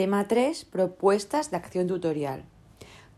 Tema 0.00 0.26
3. 0.28 0.64
Propuestas 0.64 1.50
de 1.50 1.58
acción 1.58 1.86
tutorial. 1.86 2.46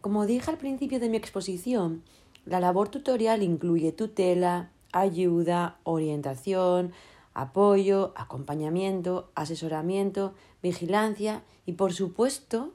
Como 0.01 0.27
dije 0.27 0.51
al 0.51 0.59
principio 0.59 0.99
de 0.99 1.09
mi 1.09 1.17
exposición, 1.17 2.03
la 2.45 2.59
labor 2.59 2.89
tutorial 2.89 3.45
incluye 3.45 3.93
tutela, 3.93 4.73
ayuda, 4.91 5.79
orientación, 5.85 6.91
apoyo, 7.35 8.13
acompañamiento, 8.17 9.31
asesoramiento, 9.37 10.35
vigilancia 10.61 11.45
y, 11.67 11.75
por 11.75 11.93
supuesto, 11.93 12.75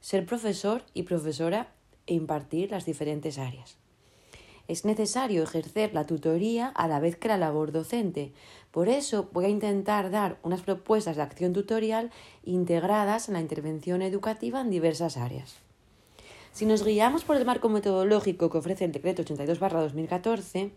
ser 0.00 0.26
profesor 0.26 0.82
y 0.92 1.04
profesora 1.04 1.72
e 2.08 2.14
impartir 2.14 2.72
las 2.72 2.84
diferentes 2.84 3.38
áreas 3.38 3.78
es 4.70 4.84
necesario 4.84 5.42
ejercer 5.42 5.92
la 5.94 6.06
tutoría 6.06 6.68
a 6.68 6.86
la 6.86 7.00
vez 7.00 7.16
que 7.16 7.26
la 7.26 7.36
labor 7.36 7.72
docente. 7.72 8.32
Por 8.70 8.88
eso 8.88 9.28
voy 9.32 9.46
a 9.46 9.48
intentar 9.48 10.12
dar 10.12 10.38
unas 10.44 10.62
propuestas 10.62 11.16
de 11.16 11.22
acción 11.22 11.52
tutorial 11.52 12.12
integradas 12.44 13.26
en 13.26 13.34
la 13.34 13.40
intervención 13.40 14.00
educativa 14.00 14.60
en 14.60 14.70
diversas 14.70 15.16
áreas. 15.16 15.56
Si 16.52 16.66
nos 16.66 16.84
guiamos 16.84 17.24
por 17.24 17.36
el 17.36 17.44
marco 17.44 17.68
metodológico 17.68 18.48
que 18.48 18.58
ofrece 18.58 18.84
el 18.84 18.92
Decreto 18.92 19.24
82-2014, 19.24 20.70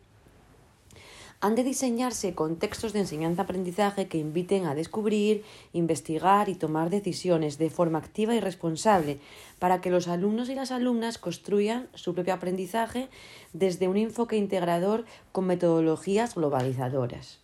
han 1.43 1.55
de 1.55 1.65
diseñarse 1.65 2.33
contextos 2.35 2.93
de 2.93 2.99
enseñanza-aprendizaje 2.99 4.07
que 4.07 4.17
inviten 4.17 4.65
a 4.65 4.75
descubrir, 4.75 5.43
investigar 5.73 6.47
y 6.47 6.55
tomar 6.55 6.89
decisiones 6.89 7.57
de 7.57 7.69
forma 7.69 7.99
activa 7.99 8.33
y 8.33 8.39
responsable 8.39 9.19
para 9.59 9.81
que 9.81 9.89
los 9.89 10.07
alumnos 10.07 10.47
y 10.47 10.55
las 10.55 10.71
alumnas 10.71 11.17
construyan 11.17 11.89
su 11.95 12.13
propio 12.13 12.33
aprendizaje 12.33 13.09
desde 13.52 13.89
un 13.89 13.97
enfoque 13.97 14.38
integrador 14.38 15.03
con 15.33 15.45
metodologías 15.45 16.35
globalizadoras. 16.35 17.41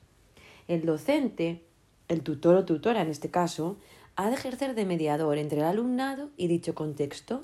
El 0.70 0.86
docente, 0.86 1.61
el 2.08 2.22
tutor 2.22 2.55
o 2.55 2.63
tutora 2.63 3.02
en 3.02 3.09
este 3.09 3.30
caso, 3.30 3.75
ha 4.16 4.30
de 4.30 4.36
ejercer 4.36 4.75
de 4.75 4.86
mediador 4.86 5.38
entre 5.38 5.59
el 5.59 5.66
alumnado 5.66 6.30
y 6.38 6.47
dicho 6.47 6.73
contexto 6.73 7.44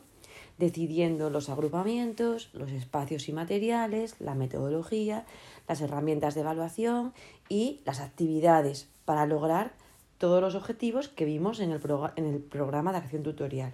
decidiendo 0.57 1.29
los 1.29 1.49
agrupamientos, 1.49 2.49
los 2.53 2.71
espacios 2.71 3.27
y 3.27 3.33
materiales, 3.33 4.15
la 4.19 4.35
metodología, 4.35 5.25
las 5.67 5.81
herramientas 5.81 6.35
de 6.35 6.41
evaluación 6.41 7.13
y 7.49 7.81
las 7.85 7.99
actividades 7.99 8.87
para 9.05 9.25
lograr 9.25 9.73
todos 10.17 10.41
los 10.41 10.55
objetivos 10.55 11.09
que 11.09 11.25
vimos 11.25 11.59
en 11.59 11.71
el, 11.71 11.81
en 12.15 12.25
el 12.25 12.39
programa 12.39 12.91
de 12.91 12.99
acción 12.99 13.23
tutorial. 13.23 13.73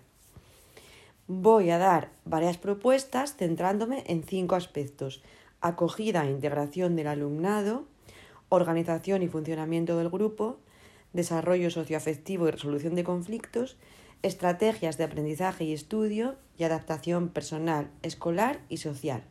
Voy 1.27 1.69
a 1.69 1.77
dar 1.77 2.09
varias 2.25 2.57
propuestas 2.57 3.35
centrándome 3.35 4.03
en 4.07 4.23
cinco 4.23 4.55
aspectos. 4.55 5.21
Acogida 5.61 6.25
e 6.25 6.31
integración 6.31 6.95
del 6.95 7.07
alumnado, 7.07 7.85
organización 8.49 9.21
y 9.21 9.27
funcionamiento 9.27 9.97
del 9.97 10.09
grupo, 10.09 10.57
desarrollo 11.13 11.69
socioafectivo 11.69 12.47
y 12.47 12.51
resolución 12.51 12.95
de 12.95 13.03
conflictos, 13.03 13.77
estrategias 14.23 14.97
de 14.97 15.03
aprendizaje 15.03 15.63
y 15.63 15.73
estudio 15.73 16.35
y 16.57 16.63
adaptación 16.63 17.29
personal, 17.29 17.89
escolar 18.03 18.61
y 18.69 18.77
social. 18.77 19.23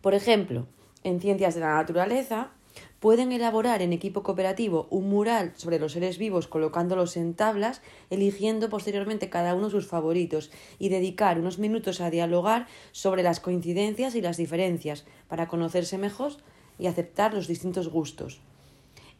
Por 0.00 0.14
ejemplo, 0.14 0.66
en 1.04 1.20
ciencias 1.20 1.54
de 1.54 1.60
la 1.60 1.74
naturaleza, 1.74 2.52
pueden 3.00 3.32
elaborar 3.32 3.82
en 3.82 3.92
equipo 3.92 4.22
cooperativo 4.22 4.86
un 4.90 5.08
mural 5.08 5.52
sobre 5.56 5.78
los 5.78 5.92
seres 5.92 6.18
vivos 6.18 6.46
colocándolos 6.46 7.16
en 7.16 7.34
tablas, 7.34 7.80
eligiendo 8.10 8.68
posteriormente 8.68 9.30
cada 9.30 9.54
uno 9.54 9.70
sus 9.70 9.86
favoritos 9.86 10.50
y 10.78 10.90
dedicar 10.90 11.38
unos 11.38 11.58
minutos 11.58 12.00
a 12.00 12.10
dialogar 12.10 12.66
sobre 12.92 13.22
las 13.22 13.40
coincidencias 13.40 14.14
y 14.14 14.20
las 14.20 14.36
diferencias 14.36 15.06
para 15.28 15.48
conocerse 15.48 15.98
mejor 15.98 16.32
y 16.78 16.86
aceptar 16.86 17.34
los 17.34 17.48
distintos 17.48 17.88
gustos. 17.88 18.40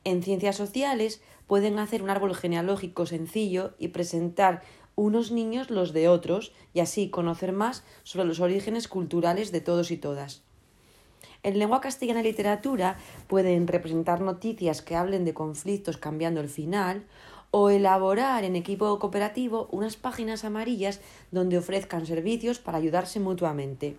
En 0.05 0.23
ciencias 0.23 0.57
sociales 0.57 1.21
pueden 1.47 1.79
hacer 1.79 2.03
un 2.03 2.11
árbol 2.11 2.35
genealógico 2.35 3.07
sencillo 3.07 3.75
y 3.79 3.89
presentar 3.89 4.63
unos 4.95 5.31
niños 5.31 5.71
los 5.71 5.93
de 5.93 6.09
otros 6.09 6.53
y 6.75 6.81
así 6.81 7.11
conocer 7.11 7.53
más 7.53 7.85
sobre 8.03 8.27
los 8.27 8.41
orígenes 8.41 8.89
culturales 8.89 9.53
de 9.53 9.61
todos 9.61 9.91
y 9.91 9.97
todas. 9.97 10.43
En 11.43 11.59
lengua 11.59 11.81
castellana 11.81 12.21
y 12.21 12.25
literatura 12.25 12.99
pueden 13.27 13.67
representar 13.67 14.21
noticias 14.21 14.83
que 14.83 14.97
hablen 14.97 15.25
de 15.25 15.35
conflictos 15.35 15.97
cambiando 15.97 16.41
el 16.41 16.49
final 16.49 17.05
o 17.51 17.71
elaborar 17.71 18.45
en 18.45 18.57
equipo 18.57 18.99
cooperativo 18.99 19.69
unas 19.73 19.97
páginas 19.97 20.45
amarillas 20.45 21.01
donde 21.31 21.59
ofrezcan 21.59 22.07
servicios 22.07 22.59
para 22.59 22.79
ayudarse 22.79 23.21
mutuamente. 23.21 23.97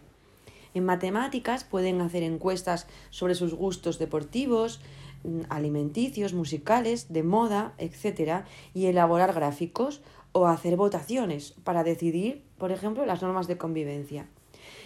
En 0.73 0.85
matemáticas 0.85 1.63
pueden 1.63 2.01
hacer 2.01 2.23
encuestas 2.23 2.87
sobre 3.09 3.35
sus 3.35 3.53
gustos 3.53 3.99
deportivos, 3.99 4.79
mm, 5.23 5.41
alimenticios, 5.49 6.33
musicales, 6.33 7.11
de 7.11 7.23
moda, 7.23 7.73
etc. 7.77 8.45
y 8.73 8.85
elaborar 8.85 9.33
gráficos 9.33 10.01
o 10.31 10.47
hacer 10.47 10.77
votaciones 10.77 11.53
para 11.63 11.83
decidir, 11.83 12.43
por 12.57 12.71
ejemplo, 12.71 13.05
las 13.05 13.21
normas 13.21 13.47
de 13.47 13.57
convivencia. 13.57 14.27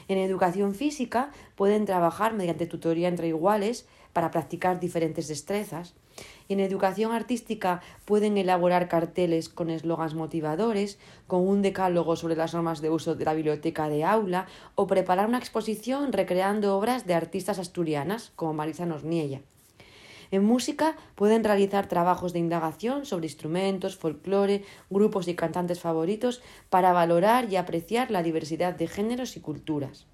En 0.08 0.18
educación 0.18 0.76
física 0.76 1.32
pueden 1.56 1.86
trabajar 1.86 2.34
mediante 2.34 2.66
tutoría 2.66 3.08
entre 3.08 3.28
iguales 3.28 3.88
para 4.14 4.32
practicar 4.32 4.80
diferentes 4.80 5.28
destrezas. 5.28 5.94
En 6.48 6.60
educación 6.60 7.12
artística 7.12 7.82
pueden 8.06 8.38
elaborar 8.38 8.88
carteles 8.88 9.50
con 9.50 9.70
eslogans 9.70 10.14
motivadores, 10.14 11.00
con 11.28 11.46
un 11.48 11.62
decálogo 11.62 12.16
sobre 12.16 12.36
las 12.36 12.54
normas 12.54 12.82
de 12.82 12.90
uso 12.90 13.16
de 13.16 13.26
la 13.26 13.34
biblioteca 13.34 13.90
de 13.90 14.04
aula 14.04 14.48
o 14.76 14.88
preparar 14.88 15.28
una 15.28 15.40
exposición 15.40 16.14
recreando 16.14 16.78
obras 16.78 17.06
de 17.06 17.16
artistas 17.16 17.60
asturianas 17.60 18.32
como 18.36 18.54
Marisa 18.54 18.86
Nosniella. 18.86 19.42
En 20.36 20.44
música 20.44 20.98
pueden 21.16 21.46
realizar 21.46 21.88
trabajos 21.88 22.34
de 22.34 22.40
indagación 22.40 23.06
sobre 23.06 23.28
instrumentos, 23.28 23.96
folclore, 23.96 24.66
grupos 24.90 25.30
y 25.30 25.34
cantantes 25.34 25.80
favoritos 25.80 26.42
para 26.70 26.92
valorar 26.92 27.50
y 27.50 27.56
apreciar 27.56 28.12
la 28.12 28.22
diversidad 28.22 28.76
de 28.76 28.88
géneros 28.90 29.38
y 29.38 29.40
culturas. 29.40 30.08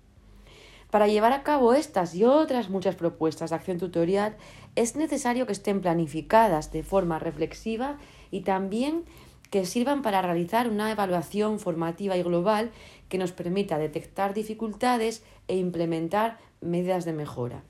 Para 0.91 1.07
llevar 1.07 1.33
a 1.33 1.41
cabo 1.41 1.73
estas 1.73 2.13
y 2.13 2.23
otras 2.23 2.69
muchas 2.69 2.95
propuestas 2.95 3.49
de 3.49 3.55
acción 3.55 3.79
tutorial 3.79 4.37
es 4.75 4.95
necesario 4.95 5.47
que 5.47 5.53
estén 5.53 5.81
planificadas 5.81 6.71
de 6.71 6.83
forma 6.83 7.17
reflexiva 7.17 7.97
y 8.29 8.41
también 8.41 9.05
que 9.49 9.65
sirvan 9.65 10.03
para 10.03 10.21
realizar 10.21 10.69
una 10.69 10.91
evaluación 10.91 11.57
formativa 11.57 12.15
y 12.15 12.21
global 12.21 12.69
que 13.09 13.17
nos 13.17 13.31
permita 13.31 13.79
detectar 13.79 14.35
dificultades 14.35 15.23
e 15.47 15.57
implementar 15.57 16.37
medidas 16.61 17.05
de 17.05 17.13
mejora. 17.13 17.63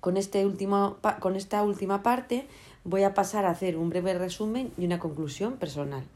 Con, 0.00 0.16
este 0.16 0.46
último, 0.46 0.96
con 1.20 1.36
esta 1.36 1.62
última 1.62 2.02
parte 2.02 2.46
voy 2.84 3.02
a 3.02 3.14
pasar 3.14 3.44
a 3.44 3.50
hacer 3.50 3.76
un 3.76 3.90
breve 3.90 4.14
resumen 4.14 4.72
y 4.78 4.86
una 4.86 4.98
conclusión 4.98 5.58
personal. 5.58 6.08